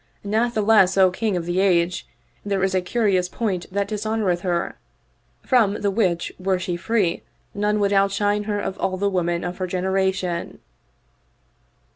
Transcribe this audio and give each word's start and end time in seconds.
Natheless, 0.25 0.97
O 0.97 1.11
King 1.11 1.37
of 1.37 1.45
the 1.45 1.59
Age, 1.59 2.07
there 2.43 2.63
is 2.63 2.73
a 2.73 2.81
curious 2.81 3.29
point 3.29 3.71
that 3.71 3.87
dishonoreth 3.87 4.41
her, 4.41 4.79
from 5.45 5.79
the 5.81 5.91
which 5.91 6.33
were 6.39 6.57
she 6.57 6.75
free 6.75 7.21
none 7.53 7.79
would 7.79 7.93
outshine 7.93 8.45
her 8.45 8.59
of 8.59 8.79
all 8.79 8.97
the 8.97 9.11
women 9.11 9.43
of 9.43 9.57
her 9.59 9.67
generation." 9.67 10.57